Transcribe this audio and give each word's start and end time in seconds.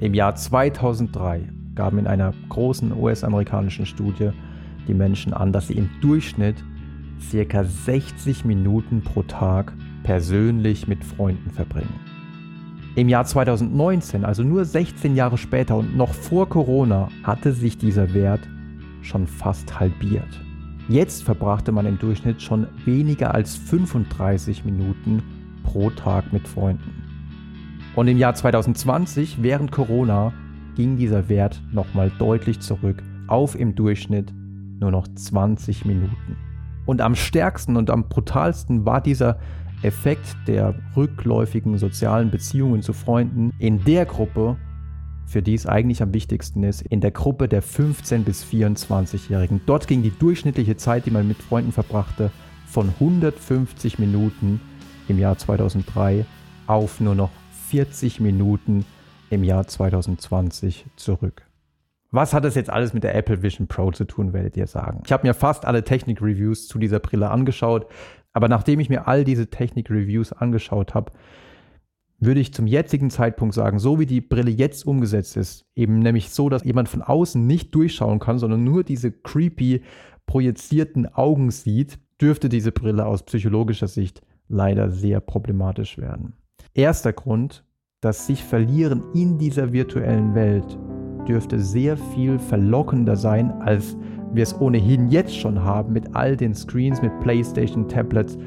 Im 0.00 0.14
Jahr 0.14 0.34
2003 0.34 1.46
gaben 1.74 1.98
in 1.98 2.06
einer 2.06 2.32
großen 2.48 2.90
US-amerikanischen 2.96 3.84
Studie 3.84 4.30
die 4.88 4.94
Menschen 4.94 5.34
an, 5.34 5.52
dass 5.52 5.68
sie 5.68 5.74
im 5.74 5.90
Durchschnitt 6.00 6.56
circa 7.20 7.64
60 7.64 8.46
Minuten 8.46 9.02
pro 9.02 9.22
Tag 9.22 9.74
persönlich 10.02 10.88
mit 10.88 11.04
Freunden 11.04 11.50
verbringen. 11.50 12.00
Im 12.96 13.10
Jahr 13.10 13.26
2019, 13.26 14.24
also 14.24 14.42
nur 14.42 14.64
16 14.64 15.16
Jahre 15.16 15.36
später 15.36 15.76
und 15.76 15.94
noch 15.94 16.14
vor 16.14 16.48
Corona, 16.48 17.08
hatte 17.22 17.52
sich 17.52 17.76
dieser 17.76 18.14
Wert 18.14 18.40
schon 19.02 19.26
fast 19.26 19.78
halbiert. 19.78 20.40
Jetzt 20.88 21.24
verbrachte 21.24 21.72
man 21.72 21.84
im 21.84 21.98
Durchschnitt 21.98 22.40
schon 22.40 22.66
weniger 22.86 23.34
als 23.34 23.54
35 23.54 24.64
Minuten 24.64 25.22
pro 25.62 25.90
Tag 25.90 26.32
mit 26.32 26.48
Freunden. 26.48 26.99
Und 28.00 28.08
im 28.08 28.16
Jahr 28.16 28.34
2020, 28.34 29.42
während 29.42 29.72
Corona, 29.72 30.32
ging 30.74 30.96
dieser 30.96 31.28
Wert 31.28 31.62
nochmal 31.70 32.10
deutlich 32.18 32.60
zurück 32.60 33.02
auf 33.26 33.54
im 33.54 33.74
Durchschnitt 33.74 34.32
nur 34.80 34.90
noch 34.90 35.06
20 35.06 35.84
Minuten. 35.84 36.38
Und 36.86 37.02
am 37.02 37.14
stärksten 37.14 37.76
und 37.76 37.90
am 37.90 38.08
brutalsten 38.08 38.86
war 38.86 39.02
dieser 39.02 39.38
Effekt 39.82 40.34
der 40.46 40.76
rückläufigen 40.96 41.76
sozialen 41.76 42.30
Beziehungen 42.30 42.80
zu 42.80 42.94
Freunden 42.94 43.52
in 43.58 43.84
der 43.84 44.06
Gruppe, 44.06 44.56
für 45.26 45.42
die 45.42 45.52
es 45.52 45.66
eigentlich 45.66 46.02
am 46.02 46.14
wichtigsten 46.14 46.62
ist, 46.62 46.80
in 46.80 47.02
der 47.02 47.10
Gruppe 47.10 47.48
der 47.48 47.62
15- 47.62 48.24
bis 48.24 48.42
24-Jährigen. 48.46 49.60
Dort 49.66 49.86
ging 49.86 50.02
die 50.02 50.18
durchschnittliche 50.18 50.78
Zeit, 50.78 51.04
die 51.04 51.10
man 51.10 51.28
mit 51.28 51.36
Freunden 51.36 51.72
verbrachte, 51.72 52.30
von 52.64 52.88
150 52.88 53.98
Minuten 53.98 54.58
im 55.06 55.18
Jahr 55.18 55.36
2003 55.36 56.24
auf 56.66 56.98
nur 57.00 57.14
noch 57.14 57.30
40 57.70 58.18
Minuten 58.18 58.84
im 59.30 59.44
Jahr 59.44 59.64
2020 59.64 60.86
zurück. 60.96 61.46
Was 62.10 62.34
hat 62.34 62.44
das 62.44 62.56
jetzt 62.56 62.68
alles 62.68 62.92
mit 62.92 63.04
der 63.04 63.14
Apple 63.14 63.44
Vision 63.44 63.68
Pro 63.68 63.92
zu 63.92 64.04
tun, 64.04 64.32
werdet 64.32 64.56
ihr 64.56 64.66
sagen? 64.66 65.02
Ich 65.06 65.12
habe 65.12 65.24
mir 65.24 65.34
fast 65.34 65.64
alle 65.64 65.84
Technik-Reviews 65.84 66.66
zu 66.66 66.80
dieser 66.80 66.98
Brille 66.98 67.30
angeschaut, 67.30 67.86
aber 68.32 68.48
nachdem 68.48 68.80
ich 68.80 68.88
mir 68.88 69.06
all 69.06 69.22
diese 69.22 69.50
Technik-Reviews 69.50 70.32
angeschaut 70.32 70.94
habe, 70.94 71.12
würde 72.18 72.40
ich 72.40 72.52
zum 72.52 72.66
jetzigen 72.66 73.08
Zeitpunkt 73.08 73.54
sagen, 73.54 73.78
so 73.78 74.00
wie 74.00 74.06
die 74.06 74.20
Brille 74.20 74.50
jetzt 74.50 74.84
umgesetzt 74.84 75.36
ist, 75.36 75.64
eben 75.76 76.00
nämlich 76.00 76.30
so, 76.30 76.48
dass 76.48 76.64
jemand 76.64 76.88
von 76.88 77.02
außen 77.02 77.46
nicht 77.46 77.72
durchschauen 77.72 78.18
kann, 78.18 78.40
sondern 78.40 78.64
nur 78.64 78.82
diese 78.82 79.12
creepy 79.12 79.82
projizierten 80.26 81.06
Augen 81.06 81.52
sieht, 81.52 82.00
dürfte 82.20 82.48
diese 82.48 82.72
Brille 82.72 83.06
aus 83.06 83.22
psychologischer 83.22 83.86
Sicht 83.86 84.22
leider 84.48 84.90
sehr 84.90 85.20
problematisch 85.20 85.98
werden. 85.98 86.34
Erster 86.74 87.12
Grund, 87.12 87.64
das 88.00 88.26
sich 88.26 88.42
verlieren 88.44 89.02
in 89.14 89.36
dieser 89.38 89.72
virtuellen 89.72 90.34
Welt 90.34 90.78
dürfte 91.28 91.60
sehr 91.60 91.96
viel 91.96 92.38
verlockender 92.38 93.14
sein, 93.14 93.52
als 93.60 93.96
wir 94.32 94.42
es 94.42 94.58
ohnehin 94.58 95.08
jetzt 95.10 95.36
schon 95.36 95.62
haben 95.62 95.92
mit 95.92 96.14
all 96.14 96.36
den 96.36 96.54
Screens, 96.54 97.02
mit 97.02 97.18
PlayStation, 97.20 97.88
Tablets, 97.88 98.38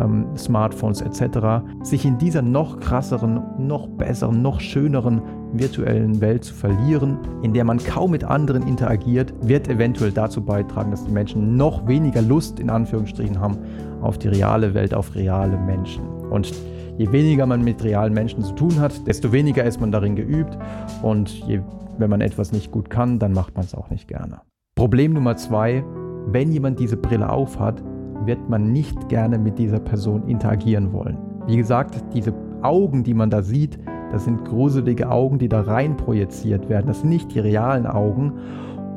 ähm, 0.00 0.26
Smartphones 0.36 1.02
etc., 1.02 1.62
sich 1.82 2.04
in 2.04 2.18
dieser 2.18 2.42
noch 2.42 2.80
krasseren, 2.80 3.42
noch 3.58 3.86
besseren, 3.86 4.42
noch 4.42 4.60
schöneren 4.60 5.22
virtuellen 5.52 6.20
Welt 6.20 6.44
zu 6.44 6.54
verlieren, 6.54 7.18
in 7.42 7.52
der 7.52 7.64
man 7.64 7.78
kaum 7.78 8.10
mit 8.10 8.24
anderen 8.24 8.66
interagiert, 8.66 9.32
wird 9.42 9.68
eventuell 9.68 10.10
dazu 10.10 10.42
beitragen, 10.42 10.90
dass 10.90 11.04
die 11.04 11.12
Menschen 11.12 11.56
noch 11.56 11.86
weniger 11.86 12.22
Lust 12.22 12.58
in 12.58 12.70
Anführungsstrichen 12.70 13.38
haben 13.38 13.58
auf 14.00 14.18
die 14.18 14.28
reale 14.28 14.74
Welt, 14.74 14.94
auf 14.94 15.14
reale 15.14 15.58
Menschen. 15.58 16.15
Und 16.36 16.52
je 16.98 17.10
weniger 17.12 17.46
man 17.46 17.64
mit 17.64 17.82
realen 17.82 18.12
Menschen 18.12 18.42
zu 18.42 18.52
tun 18.52 18.78
hat, 18.78 19.06
desto 19.06 19.32
weniger 19.32 19.64
ist 19.64 19.80
man 19.80 19.90
darin 19.90 20.16
geübt 20.16 20.58
und 21.02 21.30
je, 21.48 21.62
wenn 21.96 22.10
man 22.10 22.20
etwas 22.20 22.52
nicht 22.52 22.70
gut 22.70 22.90
kann, 22.90 23.18
dann 23.18 23.32
macht 23.32 23.56
man 23.56 23.64
es 23.64 23.74
auch 23.74 23.88
nicht 23.88 24.06
gerne. 24.06 24.42
Problem 24.74 25.14
Nummer 25.14 25.36
zwei, 25.36 25.82
wenn 26.26 26.52
jemand 26.52 26.78
diese 26.78 26.98
Brille 26.98 27.30
aufhat, 27.30 27.82
wird 28.26 28.50
man 28.50 28.70
nicht 28.70 29.08
gerne 29.08 29.38
mit 29.38 29.58
dieser 29.58 29.78
Person 29.78 30.28
interagieren 30.28 30.92
wollen. 30.92 31.16
Wie 31.46 31.56
gesagt, 31.56 32.04
diese 32.12 32.34
Augen, 32.60 33.02
die 33.02 33.14
man 33.14 33.30
da 33.30 33.40
sieht, 33.40 33.78
das 34.12 34.24
sind 34.24 34.44
gruselige 34.44 35.10
Augen, 35.10 35.38
die 35.38 35.48
da 35.48 35.62
rein 35.62 35.96
projiziert 35.96 36.68
werden. 36.68 36.88
Das 36.88 37.00
sind 37.00 37.08
nicht 37.08 37.34
die 37.34 37.40
realen 37.40 37.86
Augen. 37.86 38.34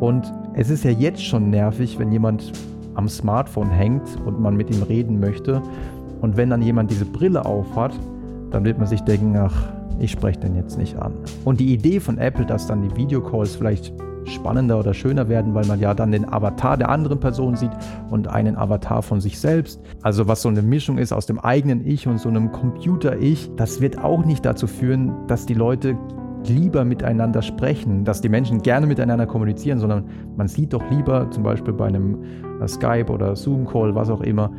Und 0.02 0.34
es 0.56 0.69
ist 0.69 0.84
ja 0.84 0.92
jetzt 0.92 1.24
schon 1.24 1.50
nervig, 1.50 2.00
wenn 2.00 2.12
jemand 2.12 2.52
am 2.96 3.08
Smartphone 3.08 3.69
hängt 3.69 4.19
und 4.25 4.42
man 4.42 4.58
mit 4.58 4.69
ihm 4.75 4.84
reden 4.84 5.22
möchte. 5.22 5.62
Und 6.22 6.38
wenn 6.38 6.50
dann 6.50 6.62
jemand 6.62 6.91
diese 6.91 7.06
Brille 7.06 7.46
aufhat, 7.46 7.94
dann 8.52 8.66
wird 8.66 8.78
man 8.78 8.88
sich 8.88 9.02
denken, 9.02 9.35
ach, 9.38 9.69
ich 10.00 10.12
spreche 10.12 10.40
den 10.40 10.56
jetzt 10.56 10.78
nicht 10.78 10.97
an. 10.97 11.13
Und 11.46 11.59
die 11.59 11.74
Idee 11.74 12.00
von 12.00 12.18
Apple, 12.18 12.46
dass 12.46 12.68
dann 12.68 12.81
die 12.81 12.96
Videocalls 12.96 13.56
vielleicht 13.56 13.94
spannender 14.25 14.80
oder 14.80 14.94
schöner 14.94 15.28
werden, 15.28 15.53
weil 15.53 15.66
man 15.66 15.80
ja 15.80 15.94
dann 15.94 16.12
den 16.12 16.31
Avatar 16.31 16.78
der 16.78 16.90
anderen 16.90 17.19
Person 17.19 17.56
sieht 17.56 17.72
und 18.09 18.28
einen 18.28 18.57
Avatar 18.57 19.02
von 19.02 19.22
sich 19.22 19.40
selbst. 19.40 19.81
Also 20.02 20.28
was 20.28 20.41
so 20.41 20.50
eine 20.50 20.62
Mischung 20.62 20.97
ist 20.97 21.12
aus 21.12 21.25
dem 21.25 21.40
eigenen 21.40 21.85
Ich 21.85 22.07
und 22.07 22.19
so 22.19 22.30
einem 22.30 22.51
Computer-Ich, 22.51 23.51
das 23.56 23.81
wird 23.81 23.97
auch 23.97 24.24
nicht 24.25 24.46
dazu 24.46 24.68
führen, 24.68 25.13
dass 25.28 25.46
die 25.46 25.53
Leute 25.53 25.97
lieber 26.47 26.86
miteinander 26.86 27.41
sprechen, 27.41 28.06
dass 28.06 28.22
die 28.22 28.30
Menschen 28.30 28.62
gerne 28.62 28.88
miteinander 28.88 29.25
kommunizieren, 29.25 29.80
sondern 29.80 30.06
man 30.38 30.47
sieht 30.47 30.72
doch 30.74 30.90
lieber 30.90 31.30
zum 31.31 31.44
Beispiel 31.44 31.74
bei 31.74 31.88
einem 31.88 32.24
äh, 32.62 32.68
Skype 32.68 33.12
oder 33.12 33.36
Zoom-Call, 33.36 33.94
was 33.94 34.09
auch 34.09 34.22
immer, 34.22 34.51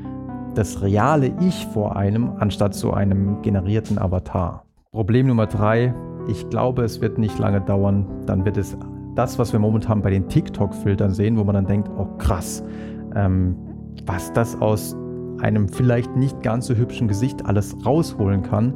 das 0.55 0.83
reale 0.83 1.33
Ich 1.41 1.66
vor 1.66 1.97
einem, 1.97 2.33
anstatt 2.38 2.75
so 2.75 2.93
einem 2.93 3.43
generierten 3.43 3.99
Avatar. 3.99 4.65
Problem 4.93 5.27
Nummer 5.28 5.47
drei, 5.47 5.94
ich 6.28 6.49
glaube, 6.50 6.83
es 6.83 7.00
wird 7.00 7.19
nicht 7.19 7.38
lange 7.38 7.61
dauern, 7.61 8.06
dann 8.27 8.44
wird 8.44 8.56
es 8.56 8.77
das, 9.15 9.39
was 9.39 9.53
wir 9.53 9.60
momentan 9.60 10.03
bei 10.03 10.10
den 10.10 10.28
TikTok-Filtern 10.28 11.12
sehen, 11.12 11.37
wo 11.37 11.44
man 11.44 11.55
dann 11.55 11.66
denkt, 11.66 11.89
oh 11.97 12.06
krass, 12.19 12.62
ähm, 13.15 13.56
was 14.06 14.33
das 14.33 14.60
aus 14.60 14.97
einem 15.41 15.69
vielleicht 15.69 16.16
nicht 16.16 16.43
ganz 16.43 16.66
so 16.66 16.75
hübschen 16.75 17.09
Gesicht 17.09 17.47
alles 17.47 17.75
rausholen 17.84 18.43
kann, 18.43 18.75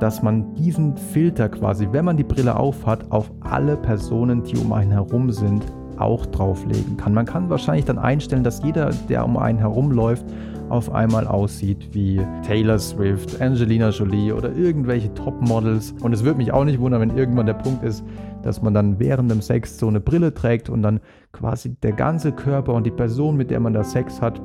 dass 0.00 0.22
man 0.22 0.54
diesen 0.54 0.96
Filter 0.96 1.48
quasi, 1.48 1.88
wenn 1.92 2.04
man 2.04 2.16
die 2.16 2.24
Brille 2.24 2.56
aufhat, 2.56 3.10
auf 3.12 3.30
alle 3.40 3.76
Personen, 3.76 4.42
die 4.42 4.56
um 4.56 4.72
einen 4.72 4.90
herum 4.90 5.30
sind, 5.30 5.64
auch 5.98 6.26
drauflegen 6.26 6.96
kann. 6.96 7.14
Man 7.14 7.26
kann 7.26 7.50
wahrscheinlich 7.50 7.84
dann 7.84 7.98
einstellen, 7.98 8.44
dass 8.44 8.62
jeder, 8.62 8.90
der 9.08 9.24
um 9.24 9.36
einen 9.36 9.58
herumläuft, 9.58 10.24
auf 10.68 10.92
einmal 10.92 11.26
aussieht 11.26 11.88
wie 11.92 12.20
Taylor 12.46 12.78
Swift, 12.78 13.42
Angelina 13.42 13.90
Jolie 13.90 14.32
oder 14.32 14.56
irgendwelche 14.56 15.12
Topmodels. 15.12 15.94
Und 16.00 16.14
es 16.14 16.24
würde 16.24 16.38
mich 16.38 16.52
auch 16.52 16.64
nicht 16.64 16.80
wundern, 16.80 17.02
wenn 17.02 17.16
irgendwann 17.16 17.44
der 17.44 17.54
Punkt 17.54 17.84
ist, 17.84 18.02
dass 18.42 18.62
man 18.62 18.72
dann 18.72 18.98
während 18.98 19.30
dem 19.30 19.42
Sex 19.42 19.78
so 19.78 19.88
eine 19.88 20.00
Brille 20.00 20.32
trägt 20.32 20.70
und 20.70 20.82
dann 20.82 21.00
quasi 21.32 21.74
der 21.82 21.92
ganze 21.92 22.32
Körper 22.32 22.72
und 22.72 22.84
die 22.84 22.90
Person, 22.90 23.36
mit 23.36 23.50
der 23.50 23.60
man 23.60 23.74
da 23.74 23.84
Sex 23.84 24.22
hat, 24.22 24.40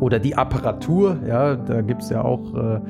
oder 0.00 0.18
die 0.18 0.34
Apparatur, 0.34 1.18
ja, 1.28 1.54
da 1.54 1.80
gibt 1.80 2.02
es 2.02 2.10
ja 2.10 2.24
auch 2.24 2.54
äh, 2.54 2.80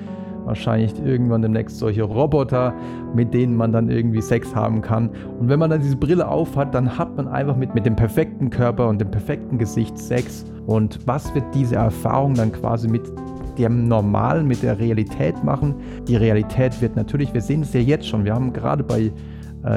wahrscheinlich 0.45 0.93
irgendwann 1.05 1.43
demnächst 1.43 1.79
solche 1.79 2.03
Roboter, 2.03 2.75
mit 3.15 3.33
denen 3.35 3.57
man 3.57 3.73
dann 3.73 3.89
irgendwie 3.89 4.21
Sex 4.21 4.55
haben 4.55 4.83
kann. 4.83 5.11
Und 5.39 5.49
wenn 5.49 5.59
man 5.59 5.71
dann 5.71 5.81
diese 5.81 5.97
Brille 5.97 6.27
aufhat, 6.27 6.75
dann 6.75 6.99
hat 6.99 7.17
man 7.17 7.29
einfach 7.29 7.57
mit, 7.57 7.75
mit 7.75 7.87
dem 7.87 7.97
perfekten 7.97 8.51
Körper 8.51 8.89
und 8.89 9.01
dem 9.01 9.11
perfekten 9.11 9.59
Gesicht 9.59 9.99
Sex. 9.99 10.45
Und 10.67 10.99
was 11.07 11.35
wird 11.35 11.45
diese 11.55 11.77
Erfahrung 11.77 12.35
dann 12.35 12.53
quasi 12.53 12.89
mit 12.89 13.03
dem 13.59 13.89
Normalen, 13.89 14.47
mit 14.47 14.63
der 14.63 14.79
Realität 14.79 15.43
machen? 15.45 15.75
Die 16.09 16.17
Realität 16.17 16.81
wird 16.81 16.97
natürlich, 16.97 17.33
wir 17.35 17.43
sehen 17.43 17.63
es 17.63 17.73
ja 17.73 17.81
jetzt 17.81 18.07
schon, 18.07 18.25
wir 18.25 18.35
haben 18.35 18.53
gerade 18.53 18.83
bei 18.83 19.13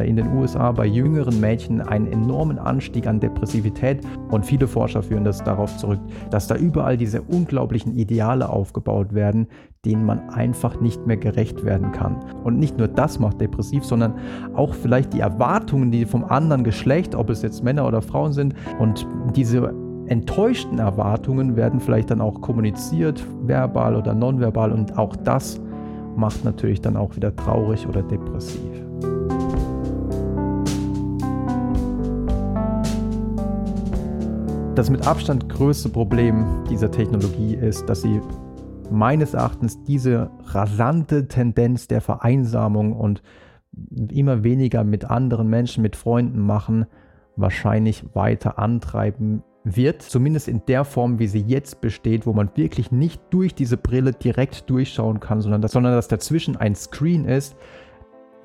in 0.04 0.16
den 0.16 0.36
USA 0.36 0.72
bei 0.72 0.86
jüngeren 0.86 1.40
Mädchen 1.40 1.80
einen 1.80 2.08
enormen 2.08 2.58
Anstieg 2.58 3.06
an 3.06 3.20
Depressivität 3.20 4.02
und 4.32 4.46
viele 4.46 4.68
Forscher 4.68 5.04
führen 5.04 5.24
das 5.24 5.44
darauf 5.44 5.78
zurück, 5.78 6.00
dass 6.32 6.48
da 6.48 6.56
überall 6.56 6.98
diese 6.98 7.22
unglaublichen 7.22 7.94
Ideale 7.94 8.50
aufgebaut 8.50 9.14
werden, 9.14 9.48
denen 9.86 10.04
man 10.04 10.30
einfach 10.30 10.82
nicht 10.82 11.06
mehr 11.06 11.18
gerecht 11.18 11.64
werden 11.64 11.92
kann. 11.92 12.18
Und 12.44 12.58
nicht 12.58 12.80
nur 12.80 12.88
das 12.88 13.20
macht 13.20 13.40
depressiv, 13.40 13.86
sondern 13.86 14.16
auch 14.56 14.74
vielleicht 14.74 15.14
die 15.14 15.20
Erwartungen, 15.20 15.92
die 15.92 16.06
vom 16.06 16.24
anderen 16.26 16.64
Geschlecht, 16.64 17.14
ob 17.14 17.30
es 17.30 17.44
jetzt 17.44 17.64
Männer 17.64 17.88
oder 17.88 18.02
Frauen 18.02 18.34
sind, 18.34 18.56
und 18.80 19.08
diese 19.36 19.72
enttäuschten 20.08 20.80
Erwartungen 20.80 21.56
werden 21.56 21.80
vielleicht 21.80 22.10
dann 22.10 22.22
auch 22.22 22.42
kommuniziert, 22.42 23.24
verbal 23.44 23.96
oder 23.96 24.16
nonverbal, 24.16 24.72
und 24.72 24.98
auch 24.98 25.16
das 25.16 25.62
macht 26.16 26.44
natürlich 26.44 26.82
dann 26.82 26.98
auch 26.98 27.16
wieder 27.16 27.36
traurig 27.36 27.88
oder 27.88 28.02
depressiv. 28.02 28.75
Das 34.76 34.90
mit 34.90 35.08
Abstand 35.08 35.48
größte 35.48 35.88
Problem 35.88 36.46
dieser 36.70 36.92
Technologie 36.92 37.56
ist, 37.56 37.88
dass 37.88 38.02
sie 38.02 38.20
meines 38.92 39.34
Erachtens 39.34 39.82
diese 39.84 40.30
rasante 40.48 41.30
Tendenz 41.30 41.88
der 41.88 42.02
Vereinsamung 42.02 42.92
und 42.92 43.24
immer 44.12 44.44
weniger 44.44 44.84
mit 44.84 45.06
anderen 45.06 45.50
Menschen, 45.50 45.82
mit 45.82 45.96
Freunden 45.96 46.40
machen, 46.40 46.88
wahrscheinlich 47.38 48.04
weiter 48.16 48.60
antreiben 48.60 49.44
wird. 49.64 50.02
Zumindest 50.02 50.50
in 50.50 50.62
der 50.68 50.84
Form, 50.84 51.20
wie 51.20 51.28
sie 51.28 51.46
jetzt 51.48 51.80
besteht, 51.80 52.26
wo 52.26 52.34
man 52.34 52.52
wirklich 52.56 52.92
nicht 52.92 53.22
durch 53.30 53.56
diese 53.56 53.78
Brille 53.78 54.12
direkt 54.12 54.70
durchschauen 54.70 55.22
kann, 55.22 55.40
sondern 55.40 55.62
dass, 55.62 55.72
sondern 55.72 55.94
dass 55.94 56.10
dazwischen 56.10 56.58
ein 56.58 56.76
Screen 56.76 57.24
ist, 57.24 57.56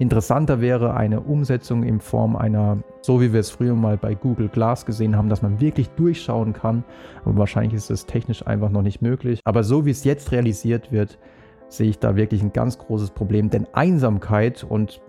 Interessanter 0.01 0.63
wäre 0.63 0.95
eine 0.95 1.21
Umsetzung 1.21 1.83
in 1.83 2.01
Form 2.01 2.35
einer, 2.35 2.79
so 3.03 3.21
wie 3.21 3.35
wir 3.35 3.41
es 3.41 3.51
früher 3.51 3.75
mal 3.75 3.99
bei 3.99 4.15
Google 4.15 4.49
Glass 4.49 4.87
gesehen 4.87 5.15
haben, 5.15 5.29
dass 5.29 5.43
man 5.43 5.61
wirklich 5.61 5.91
durchschauen 5.91 6.55
kann. 6.55 6.85
Aber 7.27 7.37
wahrscheinlich 7.37 7.75
ist 7.75 7.91
es 7.91 8.07
technisch 8.07 8.47
einfach 8.47 8.71
noch 8.71 8.81
nicht 8.81 9.03
möglich. 9.03 9.41
Aber 9.45 9.63
so 9.63 9.85
wie 9.85 9.91
es 9.91 10.05
jetzt 10.05 10.33
realisiert 10.33 10.91
wird, 10.91 11.19
sehe 11.69 11.91
ich 11.91 11.99
da 11.99 12.17
wirklich 12.17 12.43
ein 12.43 12.55
ganz 12.55 12.79
großes 12.79 13.11
Problem. 13.11 13.51
Denn 13.51 13.67
Einsamkeit 13.75 14.65
und 14.65 15.03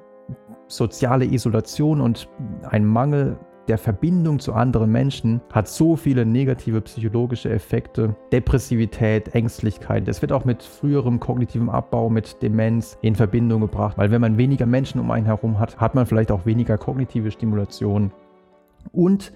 soziale 0.67 1.23
Isolation 1.23 2.01
und 2.01 2.27
ein 2.69 2.85
Mangel 2.85 3.37
der 3.67 3.77
Verbindung 3.77 4.39
zu 4.39 4.53
anderen 4.53 4.91
Menschen 4.91 5.41
hat 5.51 5.67
so 5.67 5.95
viele 5.95 6.25
negative 6.25 6.81
psychologische 6.81 7.49
Effekte. 7.49 8.15
Depressivität, 8.31 9.35
Ängstlichkeit. 9.35 10.07
Es 10.07 10.21
wird 10.21 10.31
auch 10.31 10.45
mit 10.45 10.63
früherem 10.63 11.19
kognitivem 11.19 11.69
Abbau, 11.69 12.09
mit 12.09 12.41
Demenz 12.41 12.97
in 13.01 13.15
Verbindung 13.15 13.61
gebracht, 13.61 13.97
weil 13.97 14.11
wenn 14.11 14.21
man 14.21 14.37
weniger 14.37 14.65
Menschen 14.65 14.99
um 14.99 15.11
einen 15.11 15.25
herum 15.25 15.59
hat, 15.59 15.77
hat 15.77 15.95
man 15.95 16.05
vielleicht 16.05 16.31
auch 16.31 16.45
weniger 16.45 16.77
kognitive 16.77 17.31
Stimulation. 17.31 18.11
Und 18.91 19.31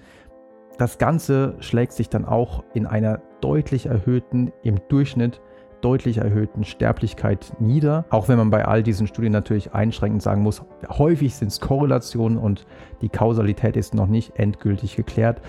das 0.78 0.98
Ganze 0.98 1.54
schlägt 1.60 1.92
sich 1.92 2.08
dann 2.08 2.24
auch 2.24 2.64
in 2.74 2.86
einer 2.86 3.22
deutlich 3.40 3.86
erhöhten, 3.86 4.52
im 4.62 4.76
Durchschnitt 4.88 5.40
deutlich 5.86 6.18
erhöhten 6.18 6.64
Sterblichkeit 6.64 7.52
nieder. 7.60 8.06
Auch 8.10 8.26
wenn 8.26 8.38
man 8.38 8.50
bei 8.50 8.64
all 8.64 8.82
diesen 8.82 9.06
Studien 9.06 9.30
natürlich 9.30 9.72
einschränkend 9.72 10.20
sagen 10.20 10.42
muss, 10.42 10.64
häufig 10.88 11.36
sind 11.36 11.52
es 11.52 11.60
Korrelationen 11.60 12.38
und 12.38 12.66
die 13.02 13.08
Kausalität 13.08 13.76
ist 13.76 13.94
noch 13.94 14.08
nicht 14.08 14.36
endgültig 14.36 14.96
geklärt. 14.96 15.40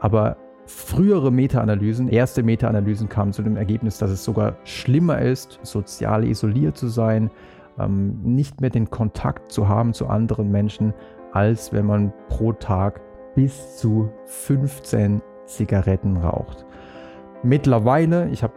Aber 0.00 0.36
frühere 0.66 1.30
Meta-Analysen, 1.30 2.08
erste 2.08 2.42
Meta-Analysen 2.42 3.08
kamen 3.08 3.32
zu 3.32 3.44
dem 3.44 3.56
Ergebnis, 3.56 3.98
dass 3.98 4.10
es 4.10 4.24
sogar 4.24 4.56
schlimmer 4.64 5.20
ist, 5.22 5.60
sozial 5.62 6.24
isoliert 6.24 6.76
zu 6.76 6.88
sein, 6.88 7.30
ähm, 7.78 8.20
nicht 8.24 8.60
mehr 8.60 8.70
den 8.70 8.90
Kontakt 8.90 9.52
zu 9.52 9.68
haben 9.68 9.94
zu 9.94 10.08
anderen 10.08 10.50
Menschen, 10.50 10.92
als 11.30 11.72
wenn 11.72 11.86
man 11.86 12.12
pro 12.28 12.52
Tag 12.52 13.00
bis 13.36 13.76
zu 13.76 14.10
15 14.24 15.22
Zigaretten 15.46 16.16
raucht. 16.16 16.66
Mittlerweile, 17.44 18.30
ich 18.30 18.42
habe 18.42 18.54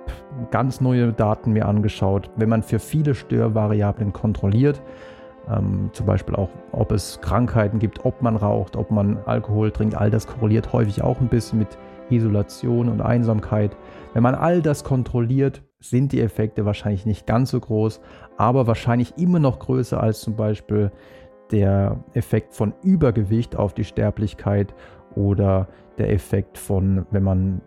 ganz 0.49 0.79
neue 0.79 1.11
Daten 1.11 1.51
mir 1.51 1.67
angeschaut, 1.67 2.29
wenn 2.37 2.47
man 2.47 2.63
für 2.63 2.79
viele 2.79 3.15
Störvariablen 3.15 4.13
kontrolliert, 4.13 4.81
ähm, 5.49 5.89
zum 5.91 6.05
Beispiel 6.05 6.35
auch, 6.35 6.47
ob 6.71 6.93
es 6.93 7.19
Krankheiten 7.19 7.79
gibt, 7.79 8.05
ob 8.05 8.21
man 8.21 8.37
raucht, 8.37 8.77
ob 8.77 8.89
man 8.89 9.17
Alkohol 9.25 9.71
trinkt, 9.71 9.95
all 9.95 10.09
das 10.09 10.25
korreliert 10.25 10.71
häufig 10.71 11.01
auch 11.01 11.19
ein 11.19 11.27
bisschen 11.27 11.59
mit 11.59 11.77
Isolation 12.09 12.87
und 12.87 13.01
Einsamkeit. 13.01 13.75
Wenn 14.13 14.23
man 14.23 14.35
all 14.35 14.61
das 14.61 14.85
kontrolliert, 14.85 15.63
sind 15.81 16.13
die 16.13 16.21
Effekte 16.21 16.65
wahrscheinlich 16.65 17.05
nicht 17.05 17.27
ganz 17.27 17.51
so 17.51 17.59
groß, 17.59 17.99
aber 18.37 18.67
wahrscheinlich 18.67 19.17
immer 19.17 19.39
noch 19.39 19.59
größer 19.59 20.01
als 20.01 20.21
zum 20.21 20.37
Beispiel 20.37 20.93
der 21.51 21.97
Effekt 22.13 22.53
von 22.53 22.73
Übergewicht 22.83 23.57
auf 23.57 23.73
die 23.73 23.83
Sterblichkeit 23.83 24.73
oder 25.13 25.67
der 25.97 26.13
Effekt 26.13 26.57
von, 26.57 27.05
wenn 27.11 27.23
man 27.23 27.61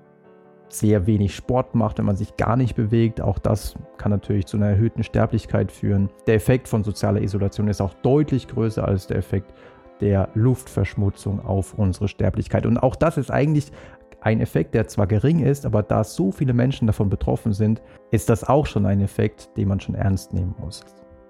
sehr 0.73 1.07
wenig 1.07 1.35
Sport 1.35 1.75
macht, 1.75 1.99
wenn 1.99 2.05
man 2.05 2.17
sich 2.17 2.37
gar 2.37 2.57
nicht 2.57 2.77
bewegt. 2.77 3.21
Auch 3.21 3.39
das 3.39 3.75
kann 3.99 4.11
natürlich 4.11 4.47
zu 4.47 4.57
einer 4.57 4.69
erhöhten 4.69 5.03
Sterblichkeit 5.03 5.73
führen. 5.73 6.11
Der 6.27 6.35
Effekt 6.35 6.69
von 6.69 6.85
sozialer 6.85 7.23
Isolation 7.23 7.69
ist 7.69 7.81
auch 7.81 7.95
deutlich 7.95 8.49
größer 8.49 8.87
als 8.87 9.07
der 9.07 9.19
Effekt 9.19 9.53
der 10.01 10.29
Luftverschmutzung 10.35 11.45
auf 11.45 11.75
unsere 11.75 12.09
Sterblichkeit. 12.09 12.67
Und 12.67 12.79
auch 12.79 12.97
das 12.97 13.19
ist 13.19 13.31
eigentlich 13.31 13.71
ein 14.21 14.41
Effekt, 14.41 14.75
der 14.75 14.87
zwar 14.87 15.07
gering 15.07 15.41
ist, 15.41 15.65
aber 15.67 15.83
da 15.83 16.05
so 16.05 16.31
viele 16.31 16.53
Menschen 16.53 16.87
davon 16.87 17.09
betroffen 17.09 17.53
sind, 17.53 17.83
ist 18.11 18.29
das 18.29 18.45
auch 18.45 18.67
schon 18.67 18.87
ein 18.87 19.01
Effekt, 19.01 19.57
den 19.57 19.69
man 19.69 19.81
schon 19.81 19.95
ernst 19.95 20.33
nehmen 20.33 20.55
muss. 20.59 20.85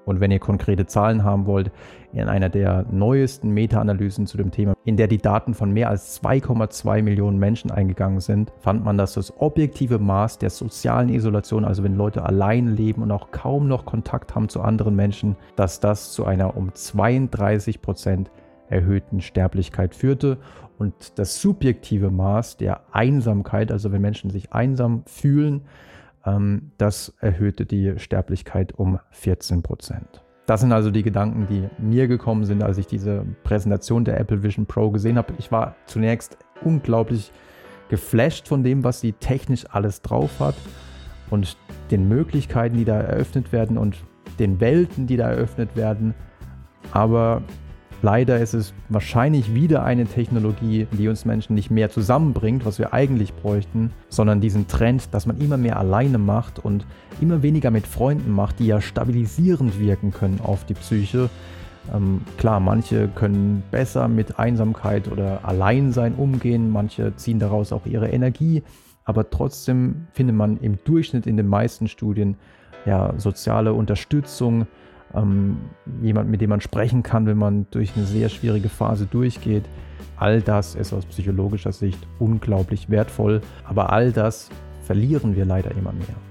Und 0.07 0.21
wenn 0.21 0.31
ihr 0.31 0.39
konkrete 0.39 0.87
Zahlen 0.87 1.25
haben 1.25 1.47
wollt, 1.47 1.71
in 2.13 2.29
einer 2.29 2.49
der 2.49 2.85
neuesten 2.91 3.51
Meta-Analysen 3.51 4.27
zu 4.27 4.37
dem 4.37 4.51
Thema, 4.51 4.75
in 4.85 4.97
der 4.97 5.07
die 5.07 5.19
Daten 5.19 5.55
von 5.55 5.73
mehr 5.73 5.89
als 5.89 6.21
2,2 6.23 7.03
Millionen 7.03 7.39
Menschen 7.39 7.71
eingegangen 7.71 8.21
sind, 8.21 8.53
fand 8.59 8.85
man, 8.85 8.99
dass 8.99 9.15
das 9.15 9.39
objektive 9.41 9.99
Maß 9.99 10.39
der 10.39 10.51
sozialen 10.51 11.09
Isolation, 11.09 11.65
also 11.65 11.85
wenn 11.85 11.97
Leute 11.97 12.25
allein 12.25 12.75
leben 12.75 13.03
und 13.03 13.13
auch 13.13 13.31
kaum 13.31 13.69
noch 13.69 13.85
Kontakt 13.85 14.35
haben 14.35 14.49
zu 14.49 14.61
anderen 14.61 14.97
Menschen, 14.97 15.37
dass 15.55 15.81
das 15.81 16.13
zu 16.13 16.25
einer 16.25 16.57
um 16.57 16.75
32 16.75 17.81
Prozent 17.81 18.31
erhöhten 18.69 19.21
Sterblichkeit 19.21 19.95
führte. 19.95 20.39
Und 20.79 21.19
das 21.19 21.41
subjektive 21.41 22.11
Maß 22.11 22.57
der 22.57 22.81
Einsamkeit, 22.93 23.71
also 23.71 23.93
wenn 23.93 24.01
Menschen 24.01 24.31
sich 24.31 24.53
einsam 24.53 25.03
fühlen, 25.07 25.63
das 26.23 27.15
erhöhte 27.19 27.65
die 27.65 27.99
Sterblichkeit 27.99 28.73
um 28.73 28.99
14 29.11 29.63
Prozent. 29.63 30.23
Das 30.47 30.61
sind 30.61 30.73
also 30.73 30.91
die 30.91 31.03
Gedanken, 31.03 31.47
die 31.49 31.69
mir 31.79 32.09
gekommen 32.09 32.45
sind, 32.45 32.63
als 32.63 32.77
ich 32.77 32.87
diese 32.87 33.25
Präsentation 33.45 34.05
der 34.05 34.19
Apple 34.19 34.43
Vision 34.43 34.67
Pro 34.67 34.91
gesehen 34.91 35.17
habe. 35.17 35.33
Ich 35.39 35.53
war 35.53 35.77
zunächst 35.87 36.39
unglaublich 36.63 37.31
geflasht 37.89 38.49
von 38.49 38.63
dem, 38.63 38.85
was 38.85 39.01
sie 39.01 39.13
technisch 39.13 39.65
alles 39.71 40.03
drauf 40.03 40.41
hat 40.41 40.57
und 41.31 41.57
den 41.91 42.09
Möglichkeiten, 42.09 42.77
die 42.77 42.85
da 42.85 43.01
eröffnet 43.01 43.53
werden 43.53 43.79
und 43.79 43.97
den 44.39 44.61
Welten, 44.61 45.07
die 45.07 45.17
da 45.17 45.31
eröffnet 45.31 45.77
werden. 45.77 46.15
Aber 46.93 47.43
Leider 48.03 48.39
ist 48.39 48.55
es 48.55 48.73
wahrscheinlich 48.89 49.55
wieder 49.55 49.85
eine 49.85 50.07
Technologie, 50.07 50.87
die 50.93 51.09
uns 51.09 51.27
Menschen 51.27 51.55
nicht 51.55 51.71
mehr 51.71 51.91
zusammenbringt, 51.91 52.65
was 52.65 52.79
wir 52.79 52.95
eigentlich 52.95 53.35
bräuchten, 53.35 53.91
sondern 54.09 54.41
diesen 54.41 54.69
Trend, 54.69 55.13
dass 55.13 55.27
man 55.27 55.39
immer 55.39 55.59
mehr 55.59 55.79
alleine 55.79 56.17
macht 56.17 56.59
und 56.59 56.87
immer 57.21 57.43
weniger 57.43 57.71
mit 57.71 57.87
Freunden 57.87 58.33
macht, 58.33 58.59
die 58.59 58.67
ja 58.67 58.81
stabilisierend 58.81 59.79
wirken 59.79 60.13
können 60.13 60.41
auf 60.43 60.65
die 60.65 60.75
Psyche. 60.75 61.29
Ähm, 61.95 62.23
klar, 62.39 62.59
manche 62.59 63.09
können 63.09 63.63
besser 63.71 64.09
mit 64.09 64.39
Einsamkeit 64.39 65.11
oder 65.11 65.45
Alleinsein 65.45 66.15
umgehen, 66.15 66.71
manche 66.71 67.15
ziehen 67.17 67.39
daraus 67.39 67.71
auch 67.71 67.85
ihre 67.85 68.09
Energie, 68.09 68.63
aber 69.05 69.29
trotzdem 69.29 70.07
findet 70.13 70.37
man 70.37 70.57
im 70.59 70.79
Durchschnitt 70.85 71.27
in 71.27 71.37
den 71.37 71.49
meisten 71.49 71.89
Studien 71.89 72.37
ja 72.87 73.13
soziale 73.19 73.75
Unterstützung, 73.75 74.67
ähm, 75.15 75.59
jemand, 76.03 76.31
mit 76.31 76.41
dem 76.41 76.51
man 76.51 76.61
sprechen 76.61 77.03
kann, 77.03 77.27
wenn 77.27 77.39
man 77.39 77.67
durch 77.71 77.97
eine 77.97 78.07
sehr 78.07 78.29
schwierige 78.29 78.69
Phase 78.69 79.07
durchgeht. 79.07 79.65
All 80.17 80.43
das 80.43 80.75
ist 80.75 80.93
aus 80.93 81.07
psychologischer 81.07 81.73
Sicht 81.73 81.99
unglaublich 82.19 82.91
wertvoll, 82.91 83.41
aber 83.65 83.93
all 83.93 84.13
das 84.13 84.51
verlieren 84.83 85.37
wir 85.37 85.45
leider 85.45 85.71
immer 85.73 85.93
mehr. 85.93 86.30